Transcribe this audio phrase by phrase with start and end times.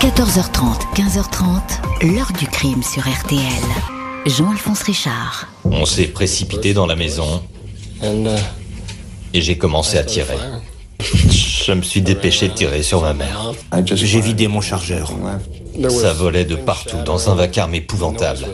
[0.00, 3.38] 14h30, 15h30, l'heure du crime sur RTL.
[4.24, 5.46] Jean-Alphonse Richard.
[5.64, 7.42] On s'est précipité dans la maison
[9.34, 10.38] et j'ai commencé à tirer.
[10.98, 13.52] Je me suis dépêché de tirer sur ma mère.
[13.84, 15.12] J'ai vidé mon chargeur.
[15.90, 18.46] Ça volait de partout dans un vacarme épouvantable.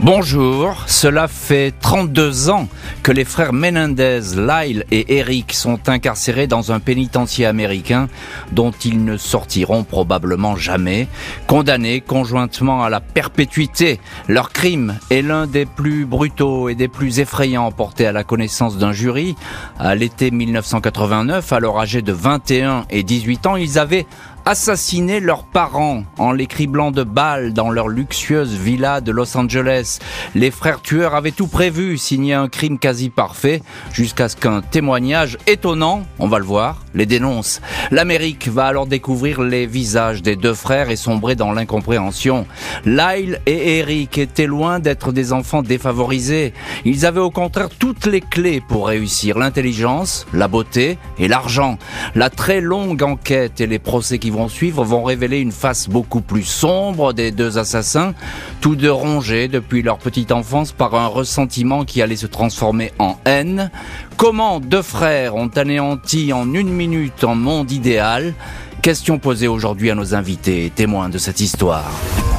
[0.00, 2.68] Bonjour, cela fait 32 ans
[3.02, 8.08] que les frères Menendez, Lyle et Eric sont incarcérés dans un pénitencier américain
[8.52, 11.08] dont ils ne sortiront probablement jamais,
[11.46, 13.98] condamnés conjointement à la perpétuité.
[14.28, 18.76] Leur crime est l'un des plus brutaux et des plus effrayants portés à la connaissance
[18.76, 19.34] d'un jury.
[19.78, 24.06] À l'été 1989, alors âgés de 21 et 18 ans, ils avaient
[24.46, 29.98] assassiner leurs parents en les criblant de balles dans leur luxueuse villa de Los Angeles.
[30.36, 33.60] Les frères tueurs avaient tout prévu, signé un crime quasi parfait,
[33.92, 37.60] jusqu'à ce qu'un témoignage étonnant, on va le voir, les dénonce.
[37.90, 42.46] L'Amérique va alors découvrir les visages des deux frères et sombrer dans l'incompréhension.
[42.84, 46.54] Lyle et Eric étaient loin d'être des enfants défavorisés.
[46.84, 51.78] Ils avaient au contraire toutes les clés pour réussir, l'intelligence, la beauté et l'argent.
[52.14, 56.20] La très longue enquête et les procès qui vont suivre vont révéler une face beaucoup
[56.20, 58.14] plus sombre des deux assassins,
[58.60, 63.16] tous deux rongés depuis leur petite enfance par un ressentiment qui allait se transformer en
[63.24, 63.70] haine.
[64.16, 68.34] Comment deux frères ont anéanti en une minute un monde idéal?
[68.82, 71.90] Question posée aujourd'hui à nos invités, témoins de cette histoire.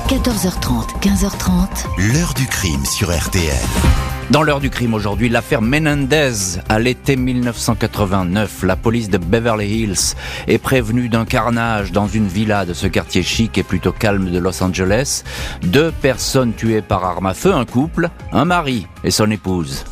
[0.07, 2.13] 14h30, 15h30.
[2.13, 4.06] L'heure du crime sur RTL.
[4.29, 6.59] Dans l'heure du crime aujourd'hui, l'affaire Menendez.
[6.67, 10.15] À l'été 1989, la police de Beverly Hills
[10.47, 14.37] est prévenue d'un carnage dans une villa de ce quartier chic et plutôt calme de
[14.37, 15.23] Los Angeles.
[15.61, 19.85] Deux personnes tuées par arme à feu, un couple, un mari et son épouse.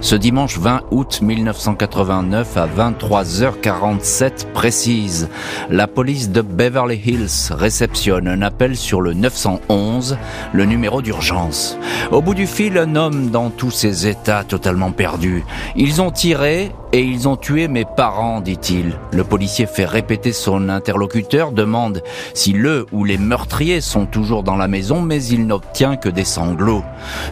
[0.00, 5.28] Ce dimanche 20 août 1989 à 23h47 précise,
[5.70, 10.16] la police de Beverly Hills réceptionne un appel sur le 911,
[10.52, 11.76] le numéro d'urgence.
[12.12, 15.44] Au bout du fil, un homme dans tous ses états totalement perdu.
[15.74, 18.98] Ils ont tiré et ils ont tué mes parents, dit-il.
[19.12, 22.02] Le policier fait répéter son interlocuteur, demande
[22.34, 26.24] si le ou les meurtriers sont toujours dans la maison, mais il n'obtient que des
[26.24, 26.84] sanglots.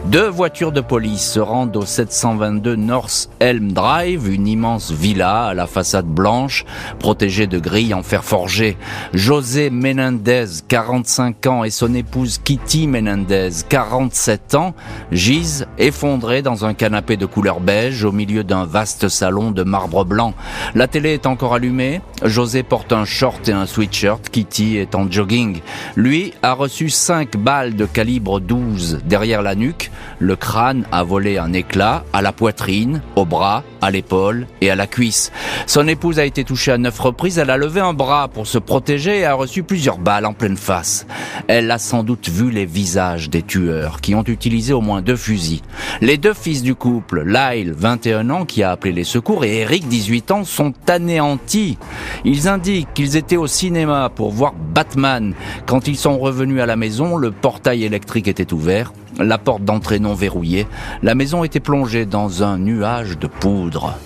[0.05, 5.53] Deux voitures de police se rendent au 722 North Elm Drive, une immense villa à
[5.53, 6.65] la façade blanche,
[6.99, 8.77] protégée de grilles en fer forgé.
[9.13, 14.75] José Menendez, 45 ans, et son épouse Kitty Menendez, 47 ans,
[15.11, 20.05] gisent effondrés dans un canapé de couleur beige au milieu d'un vaste salon de marbre
[20.05, 20.33] blanc.
[20.75, 22.01] La télé est encore allumée.
[22.23, 24.29] José porte un short et un sweatshirt.
[24.29, 25.59] Kitty est en jogging.
[25.95, 29.91] Lui a reçu cinq balles de calibre 12 derrière la nuque.
[30.19, 34.75] Le crâne a volé un éclat à la poitrine, au bras, à l'épaule et à
[34.75, 35.31] la cuisse.
[35.65, 37.37] Son épouse a été touchée à neuf reprises.
[37.37, 40.57] Elle a levé un bras pour se protéger et a reçu plusieurs balles en pleine
[40.57, 41.05] face.
[41.47, 45.15] Elle a sans doute vu les visages des tueurs qui ont utilisé au moins deux
[45.15, 45.61] fusils.
[46.01, 49.87] Les deux fils du couple, Lyle, 21 ans, qui a appelé les secours, et Eric,
[49.87, 51.77] 18 ans, sont anéantis.
[52.25, 55.33] Ils indiquent qu'ils étaient au cinéma pour voir Batman.
[55.65, 59.99] Quand ils sont revenus à la maison, le portail électrique était ouvert, la porte d'entrée
[59.99, 60.67] non verrouillée,
[61.03, 63.97] la maison était plongée dans un nuage de poudre.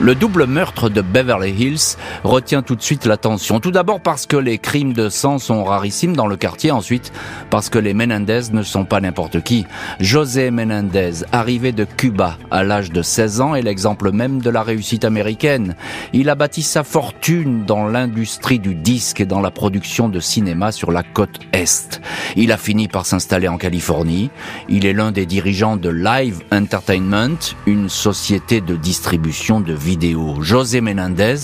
[0.00, 3.58] Le double meurtre de Beverly Hills retient tout de suite l'attention.
[3.58, 6.70] Tout d'abord parce que les crimes de sang sont rarissimes dans le quartier.
[6.70, 7.12] Ensuite,
[7.50, 9.66] parce que les Menendez ne sont pas n'importe qui.
[9.98, 14.62] José Menendez, arrivé de Cuba à l'âge de 16 ans, est l'exemple même de la
[14.62, 15.74] réussite américaine.
[16.12, 20.70] Il a bâti sa fortune dans l'industrie du disque et dans la production de cinéma
[20.70, 22.00] sur la côte Est.
[22.36, 24.30] Il a fini par s'installer en Californie.
[24.68, 29.74] Il est l'un des dirigeants de Live Entertainment, une société de distribution de
[30.40, 31.36] José Menendez,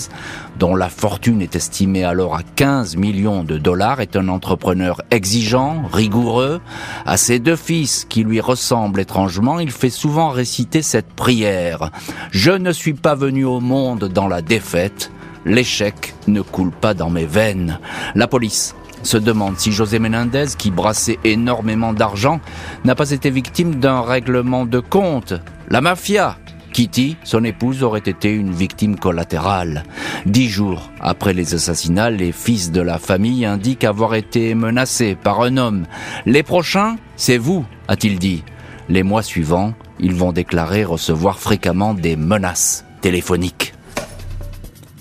[0.59, 5.81] dont la fortune est estimée alors à 15 millions de dollars, est un entrepreneur exigeant,
[5.91, 6.61] rigoureux.
[7.07, 11.89] À ses deux fils, qui lui ressemblent étrangement, il fait souvent réciter cette prière.
[12.29, 15.11] Je ne suis pas venu au monde dans la défaite.
[15.45, 17.79] L'échec ne coule pas dans mes veines.
[18.13, 22.39] La police se demande si José Menendez, qui brassait énormément d'argent,
[22.83, 25.33] n'a pas été victime d'un règlement de compte.
[25.69, 26.37] La mafia
[26.75, 29.83] Kitty, son épouse, aurait été une victime collatérale.
[30.25, 35.39] Dix jours après les assassinats, les fils de la famille indiquent avoir été menacés par
[35.39, 35.85] un homme.
[36.25, 38.43] Les prochains, c'est vous, a-t-il dit.
[38.89, 43.74] Les mois suivants, ils vont déclarer recevoir fréquemment des menaces téléphoniques.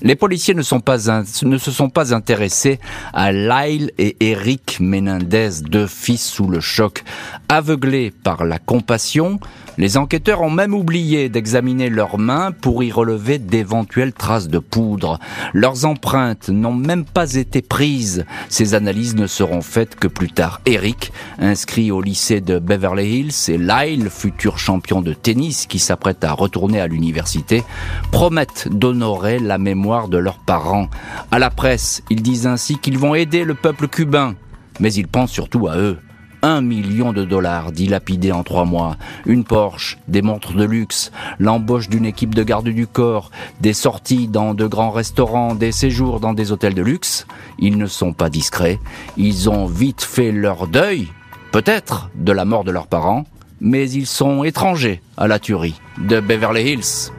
[0.04, 0.98] Les policiers ne, sont pas
[1.44, 2.78] ne se sont pas intéressés
[3.14, 7.02] à Lyle et Eric Menendez, deux fils sous le choc.
[7.48, 9.40] Aveuglés par la compassion,
[9.78, 15.18] les enquêteurs ont même oublié d'examiner leurs mains pour y relever d'éventuelles traces de poudre.
[15.54, 18.26] Leurs empreintes n'ont même pas été prises.
[18.50, 20.60] Ces analyses ne seront faites que plus tard.
[20.66, 26.22] Eric, inscrit au lycée de Beverly Hills, et Lyle, futur champion de tennis qui s'apprête
[26.24, 27.64] à retourner à l'université,
[28.12, 30.88] promettent d'honorer la mémoire de leurs parents.
[31.30, 34.34] À la presse, ils disent ainsi qu'ils vont aider le peuple cubain,
[34.80, 35.98] mais ils pensent surtout à eux.
[36.42, 41.88] Un million de dollars dilapidés en trois mois, une Porsche, des montres de luxe, l'embauche
[41.88, 43.30] d'une équipe de garde du corps,
[43.60, 47.26] des sorties dans de grands restaurants, des séjours dans des hôtels de luxe.
[47.58, 48.78] Ils ne sont pas discrets,
[49.16, 51.08] ils ont vite fait leur deuil,
[51.50, 53.24] peut-être, de la mort de leurs parents,
[53.60, 57.10] mais ils sont étrangers à la tuerie de Beverly Hills.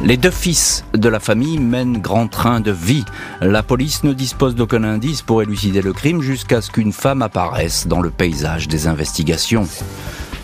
[0.00, 3.04] Les deux fils de la famille mènent grand train de vie.
[3.40, 7.88] La police ne dispose d'aucun indice pour élucider le crime jusqu'à ce qu'une femme apparaisse
[7.88, 9.66] dans le paysage des investigations.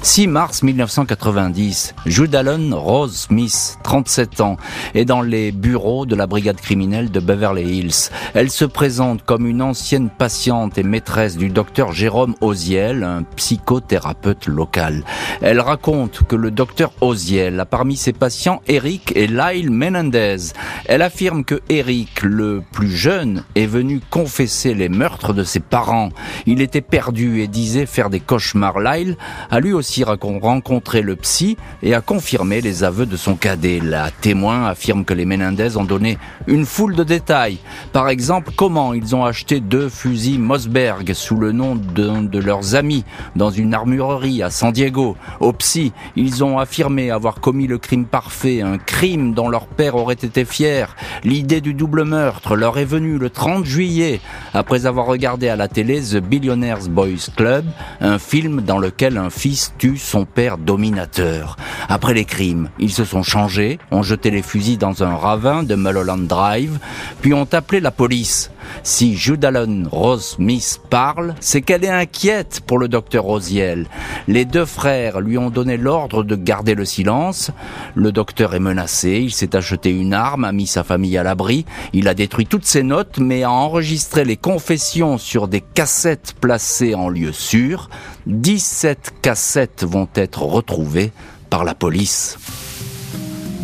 [0.04, 4.58] 6 mars 1990, Judalon Rose Smith, 37 ans,
[4.94, 8.10] est dans les bureaux de la brigade criminelle de Beverly Hills.
[8.34, 14.46] Elle se présente comme une ancienne patiente et maîtresse du docteur Jérôme Oziel, un psychothérapeute
[14.46, 15.04] local.
[15.40, 20.52] Elle raconte que le docteur Oziel a parmi ses patients Eric et Lyle Menendez.
[20.84, 26.10] Elle affirme que Eric, le plus jeune, est venu confesser les meurtres de ses parents.
[26.44, 28.80] Il était perdu et disait faire des cauchemars.
[28.80, 29.16] Lyle
[29.50, 33.80] a lui aussi a rencontré le psy et a confirmé les aveux de son cadet.
[33.80, 37.58] La témoin affirme que les Menendez ont donné une foule de détails.
[37.92, 42.74] Par exemple, comment ils ont acheté deux fusils Mossberg sous le nom d'un de, leurs
[42.74, 43.04] amis
[43.36, 45.16] dans une armurerie à San Diego.
[45.40, 49.96] Au psy, ils ont affirmé avoir commis le crime parfait, un crime dont leur père
[49.96, 50.96] aurait été fier.
[51.22, 54.20] L'idée du double meurtre leur est venue le 30 juillet
[54.52, 57.64] après avoir regardé à la télé The Billionaires Boys Club,
[58.00, 61.56] un film dans lequel un fils son père dominateur.
[61.88, 65.74] Après les crimes, ils se sont changés, ont jeté les fusils dans un ravin de
[65.74, 66.78] Mulholland Drive,
[67.20, 68.50] puis ont appelé la police.
[68.82, 73.86] Si Judalon Rose Smith parle, c'est qu'elle est inquiète pour le docteur Rosiel.
[74.28, 77.50] Les deux frères lui ont donné l'ordre de garder le silence.
[77.94, 81.64] Le docteur est menacé, il s'est acheté une arme, a mis sa famille à l'abri,
[81.92, 86.94] il a détruit toutes ses notes, mais a enregistré les confessions sur des cassettes placées
[86.94, 87.88] en lieu sûr.
[88.26, 91.12] 17 cassettes vont être retrouvées
[91.50, 92.38] par la police.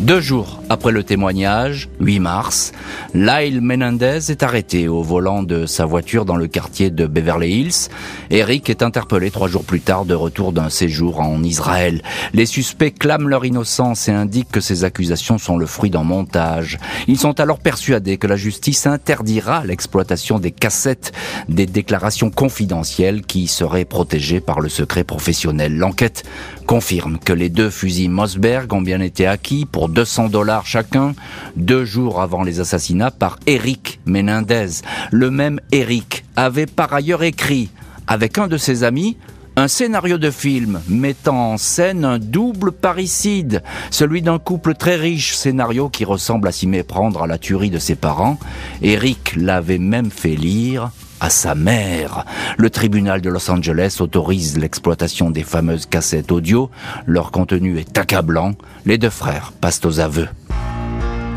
[0.01, 2.71] Deux jours après le témoignage, 8 mars,
[3.13, 7.89] Lyle Menendez est arrêté au volant de sa voiture dans le quartier de Beverly Hills.
[8.31, 12.01] Eric est interpellé trois jours plus tard de retour d'un séjour en Israël.
[12.33, 16.79] Les suspects clament leur innocence et indiquent que ces accusations sont le fruit d'un montage.
[17.07, 21.11] Ils sont alors persuadés que la justice interdira l'exploitation des cassettes
[21.47, 25.77] des déclarations confidentielles qui seraient protégées par le secret professionnel.
[25.77, 26.23] L'enquête
[26.65, 31.13] confirme que les deux fusils Mossberg ont bien été acquis pour 200 dollars chacun,
[31.55, 34.81] deux jours avant les assassinats par Eric Menendez.
[35.11, 37.69] Le même Eric avait par ailleurs écrit,
[38.07, 39.17] avec un de ses amis,
[39.57, 45.35] un scénario de film mettant en scène un double parricide, celui d'un couple très riche,
[45.35, 48.39] scénario qui ressemble à s'y méprendre à la tuerie de ses parents.
[48.81, 50.91] Eric l'avait même fait lire
[51.21, 52.25] à sa mère.
[52.57, 56.69] Le tribunal de Los Angeles autorise l'exploitation des fameuses cassettes audio.
[57.05, 58.53] Leur contenu est accablant.
[58.85, 60.27] Les deux frères passent aux aveux.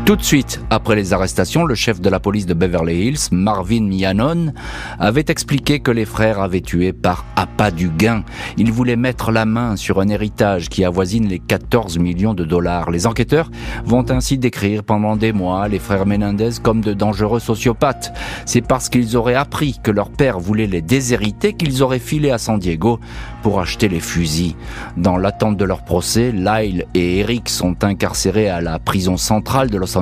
[0.05, 3.89] Tout de suite, après les arrestations, le chef de la police de Beverly Hills, Marvin
[3.89, 4.53] Yannon,
[4.99, 8.23] avait expliqué que les frères avaient tué par appât du gain.
[8.57, 12.91] Ils voulaient mettre la main sur un héritage qui avoisine les 14 millions de dollars.
[12.91, 13.49] Les enquêteurs
[13.83, 18.13] vont ainsi décrire pendant des mois les frères Menendez comme de dangereux sociopathes.
[18.45, 22.37] C'est parce qu'ils auraient appris que leur père voulait les déshériter qu'ils auraient filé à
[22.37, 22.99] San Diego
[23.41, 24.53] pour acheter les fusils.
[24.97, 29.79] Dans l'attente de leur procès, Lyle et Eric sont incarcérés à la prison centrale de
[29.79, 29.94] Los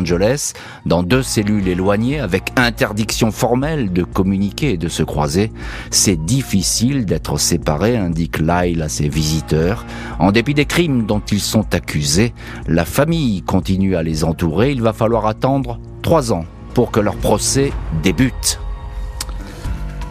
[0.85, 5.51] Dans deux cellules éloignées avec interdiction formelle de communiquer et de se croiser.
[5.91, 9.85] C'est difficile d'être séparés, indique Lyle à ses visiteurs.
[10.19, 12.33] En dépit des crimes dont ils sont accusés,
[12.67, 14.71] la famille continue à les entourer.
[14.71, 17.71] Il va falloir attendre trois ans pour que leur procès
[18.01, 18.62] débute.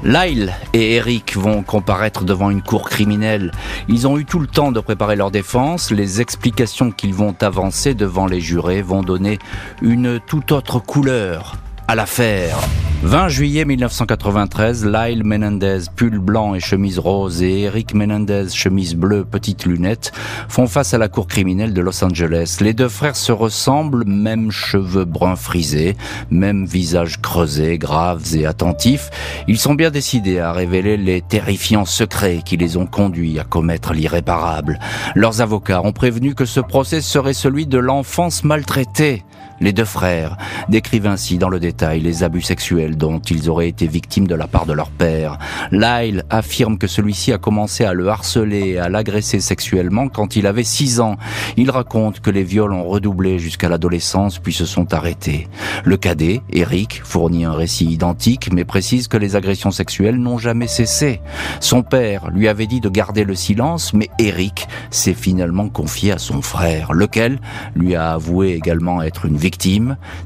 [0.04, 3.52] Lyle et Eric vont comparaître devant une cour criminelle.
[3.88, 5.92] Ils ont eu tout le temps de préparer leur défense.
[5.92, 9.38] Les explications qu'ils vont avancer devant les jurés vont donner
[9.80, 11.56] une toute autre couleur
[11.89, 12.59] à l'affaire.
[13.05, 19.25] 20 juillet 1993, Lyle Menendez, pull blanc et chemise rose, et Eric Menendez, chemise bleue,
[19.25, 20.12] petites lunettes,
[20.49, 22.59] font face à la cour criminelle de Los Angeles.
[22.61, 25.97] Les deux frères se ressemblent, même cheveux bruns frisés,
[26.31, 29.11] même visage creusé, graves et attentifs.
[29.49, 33.95] Ils sont bien décidés à révéler les terrifiants secrets qui les ont conduits à commettre
[33.95, 34.79] l'irréparable.
[35.17, 39.25] Leurs avocats ont prévenu que ce procès serait celui de l'enfance maltraitée.
[39.62, 40.37] Les deux frères
[40.69, 44.49] décrivent ainsi dans le détail les abus sexuels dont ils auraient été victimes de la
[44.49, 45.38] part de leur père.
[45.71, 50.49] Lyle affirme que celui-ci a commencé à le harceler et à l'agresser sexuellement quand il
[50.49, 51.16] avait 6 ans.
[51.57, 55.47] Il raconte que les viols ont redoublé jusqu'à l'adolescence puis se sont arrêtés.
[55.85, 60.66] Le cadet, Eric, fournit un récit identique mais précise que les agressions sexuelles n'ont jamais
[60.66, 61.21] cessé.
[61.61, 66.19] Son père lui avait dit de garder le silence mais Eric s'est finalement confié à
[66.19, 67.38] son frère, lequel
[67.76, 69.51] lui a avoué également être une victime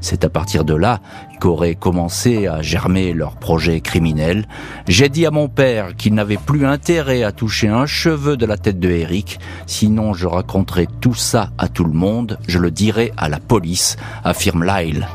[0.01, 0.99] c'est à partir de là
[1.39, 4.47] qu'auraient commencé à germer leur projet criminel.
[4.87, 8.57] J'ai dit à mon père qu'il n'avait plus intérêt à toucher un cheveu de la
[8.57, 13.11] tête de Eric, sinon je raconterai tout ça à tout le monde, je le dirai
[13.17, 15.07] à la police, affirme Lyle.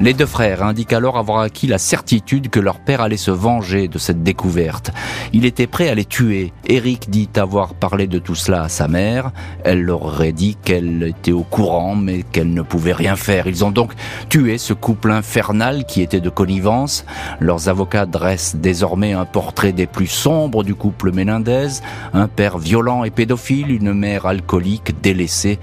[0.00, 3.86] Les deux frères indiquent alors avoir acquis la certitude que leur père allait se venger
[3.86, 4.90] de cette découverte.
[5.32, 6.52] Il était prêt à les tuer.
[6.66, 9.30] Eric dit avoir parlé de tout cela à sa mère.
[9.64, 13.46] Elle leur aurait dit qu'elle était au courant mais qu'elle ne pouvait rien faire.
[13.46, 13.92] Ils ont donc
[14.28, 17.04] tué ce couple infernal qui était de connivence.
[17.38, 21.68] Leurs avocats dressent désormais un portrait des plus sombres du couple Menendez.
[22.12, 25.60] Un père violent et pédophile, une mère alcoolique délaissée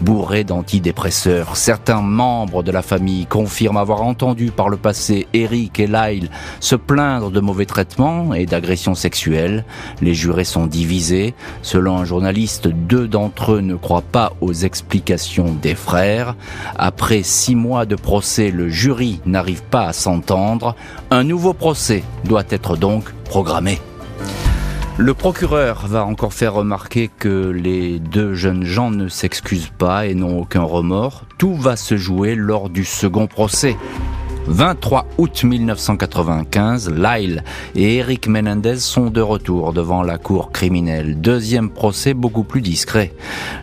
[0.00, 1.56] bourré d'antidépresseurs.
[1.56, 6.76] Certains membres de la famille confirment avoir entendu par le passé Eric et Lyle se
[6.76, 9.64] plaindre de mauvais traitements et d'agressions sexuelles.
[10.00, 11.34] Les jurés sont divisés.
[11.62, 16.36] Selon un journaliste, deux d'entre eux ne croient pas aux explications des frères.
[16.76, 20.74] Après six mois de procès, le jury n'arrive pas à s'entendre.
[21.10, 23.78] Un nouveau procès doit être donc programmé.
[24.98, 30.14] Le procureur va encore faire remarquer que les deux jeunes gens ne s'excusent pas et
[30.14, 31.26] n'ont aucun remords.
[31.36, 33.76] Tout va se jouer lors du second procès.
[34.48, 37.42] 23 août 1995, Lyle
[37.74, 41.20] et Eric Menendez sont de retour devant la cour criminelle.
[41.20, 43.12] Deuxième procès beaucoup plus discret.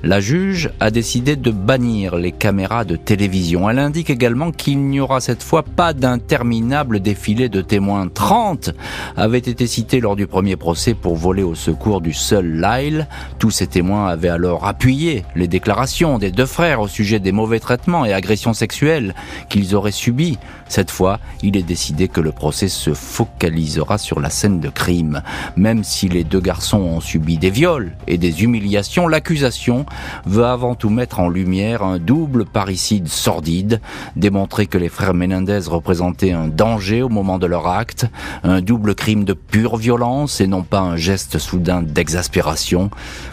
[0.03, 3.69] La juge a décidé de bannir les caméras de télévision.
[3.69, 8.09] Elle indique également qu'il n'y aura cette fois pas d'interminable défilé de témoins.
[8.13, 8.71] 30
[9.15, 13.07] avaient été cités lors du premier procès pour voler au secours du seul Lyle.
[13.39, 17.59] Tous ces témoins avaient alors appuyé les déclarations des deux frères au sujet des mauvais
[17.59, 19.15] traitements et agressions sexuelles
[19.49, 20.37] qu'ils auraient subis.
[20.73, 25.21] Cette fois, il est décidé que le procès se focalisera sur la scène de crime.
[25.55, 29.85] Même si les deux garçons ont subi des viols et des humiliations, l'accusation
[30.25, 33.81] veut avant tout mettre en lumière un double parricide sordide,
[34.15, 38.07] démontrer que les frères Menendez représentaient un danger au moment de leur acte,
[38.43, 42.89] un double crime de pure violence et non pas un geste soudain d'exaspération.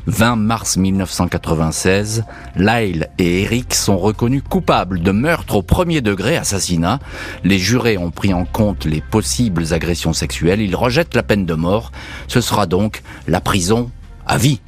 [0.09, 2.25] 20 mars 1996,
[2.57, 6.99] Lyle et Eric sont reconnus coupables de meurtre au premier degré, assassinat,
[7.45, 10.61] les jurés ont pris en compte les possibles agressions sexuelles.
[10.61, 11.93] Ils rejettent la peine de mort.
[12.29, 13.91] Ce sera donc la prison
[14.27, 14.61] à vie.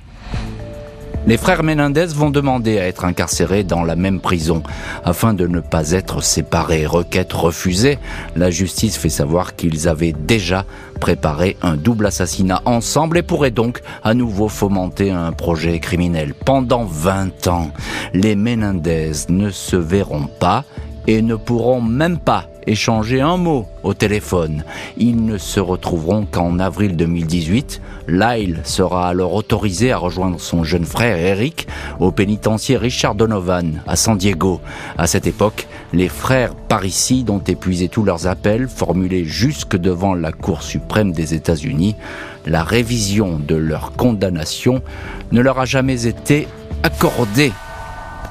[1.24, 4.64] Les frères Menendez vont demander à être incarcérés dans la même prison
[5.04, 6.84] afin de ne pas être séparés.
[6.84, 8.00] Requête refusée.
[8.34, 10.64] La justice fait savoir qu'ils avaient déjà
[11.00, 16.34] préparé un double assassinat ensemble et pourraient donc à nouveau fomenter un projet criminel.
[16.34, 17.70] Pendant 20 ans,
[18.14, 20.64] les Menendez ne se verront pas
[21.06, 24.64] et ne pourront même pas échanger un mot au téléphone.
[24.96, 27.80] Ils ne se retrouveront qu'en avril 2018.
[28.08, 31.66] Lyle sera alors autorisé à rejoindre son jeune frère Eric
[32.00, 34.60] au pénitencier Richard Donovan à San Diego.
[34.98, 40.32] À cette époque, les frères parricides ont épuisé tous leurs appels formulés jusque devant la
[40.32, 41.96] Cour suprême des États-Unis.
[42.46, 44.82] La révision de leur condamnation
[45.30, 46.48] ne leur a jamais été
[46.82, 47.52] accordée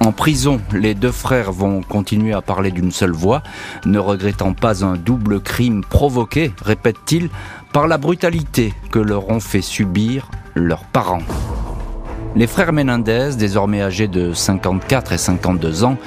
[0.02, 3.44] en prison, les deux frères vont continuer à parler d'une seule voix,
[3.86, 7.30] ne regrettant pas un double crime provoqué, répète-t-il,
[7.72, 11.22] par la brutalité que leur ont fait subir leurs parents.
[12.34, 15.98] Les frères Menendez, désormais âgés de 54 et 52 ans,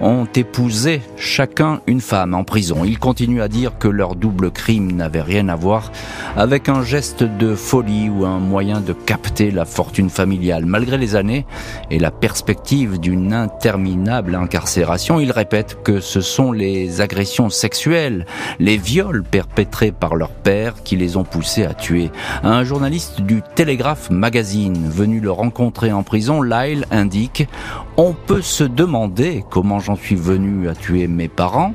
[0.00, 2.82] ont épousé chacun une femme en prison.
[2.84, 5.92] Ils continuent à dire que leur double crime n'avait rien à voir
[6.34, 10.64] avec un geste de folie ou un moyen de capter la fortune familiale.
[10.64, 11.44] Malgré les années
[11.90, 18.24] et la perspective d'une interminable incarcération, ils répètent que ce sont les agressions sexuelles,
[18.58, 22.10] les viols perpétrés par leur père qui les ont poussés à tuer.
[22.42, 27.48] Un journaliste du Telegraph Magazine venu le rencontrer en prison, Lyle indique
[27.96, 31.74] on peut se demander comment j'en suis venu à tuer mes parents.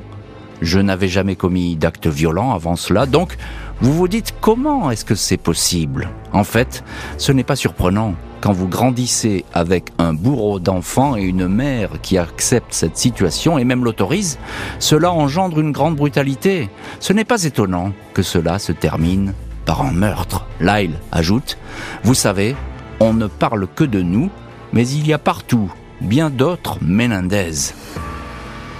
[0.60, 3.36] Je n'avais jamais commis d'actes violents avant cela, donc
[3.80, 6.08] vous vous dites comment est-ce que c'est possible?
[6.32, 6.84] En fait,
[7.18, 8.14] ce n'est pas surprenant.
[8.40, 13.64] Quand vous grandissez avec un bourreau d'enfants et une mère qui accepte cette situation et
[13.64, 14.38] même l'autorise,
[14.78, 16.70] cela engendre une grande brutalité.
[16.98, 19.34] Ce n'est pas étonnant que cela se termine
[19.64, 20.46] par un meurtre.
[20.60, 21.56] Lyle ajoute,
[22.04, 22.56] Vous savez,
[23.02, 24.30] on ne parle que de nous,
[24.72, 27.72] mais il y a partout bien d'autres Menendez.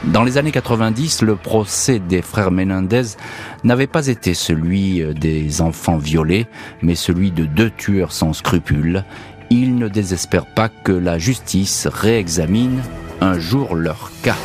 [0.04, 3.16] Dans les années 90, le procès des frères Menendez
[3.64, 6.46] n'avait pas été celui euh, des enfants violés,
[6.82, 9.04] mais celui de deux tueurs sans scrupules.
[9.50, 12.80] Ils ne désespèrent pas que la justice réexamine
[13.20, 14.36] un jour leur cas.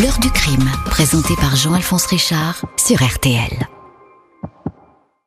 [0.00, 3.77] L'heure du crime, présenté par Jean-Alphonse Richard sur RTL.